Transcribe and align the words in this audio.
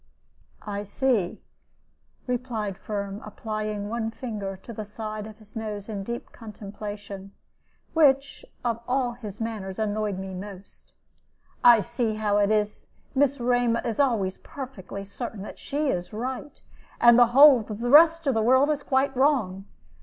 "I 0.65 0.81
see," 0.81 1.43
replied 2.25 2.75
Firm, 2.75 3.21
applying 3.23 3.87
one 3.87 4.09
finger 4.09 4.57
to 4.63 4.73
the 4.73 4.83
side 4.83 5.27
of 5.27 5.37
his 5.37 5.55
nose 5.55 5.87
in 5.87 6.01
deep 6.03 6.31
contemplation, 6.31 7.33
which, 7.93 8.43
of 8.65 8.79
all 8.87 9.11
his 9.11 9.39
manners, 9.39 9.77
annoyed 9.77 10.17
me 10.17 10.33
most. 10.33 10.91
"I 11.63 11.81
see 11.81 12.15
how 12.15 12.39
it 12.39 12.49
is; 12.49 12.87
Miss 13.13 13.39
Rema 13.39 13.83
is 13.85 13.99
always 13.99 14.39
perfectly 14.39 15.03
certain 15.03 15.43
that 15.43 15.59
she 15.59 15.89
is 15.89 16.11
right, 16.11 16.59
and 16.99 17.19
the 17.19 17.27
whole 17.37 17.59
of 17.69 17.79
the 17.79 17.91
rest 17.91 18.25
of 18.25 18.33
the 18.33 18.41
world 18.41 18.71
quite 18.87 19.15
wrong. 19.15 19.65